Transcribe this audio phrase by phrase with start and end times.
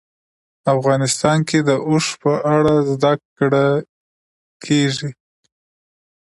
[0.75, 3.65] افغانستان کې د اوښ په اړه زده کړه
[4.63, 5.09] کېږي.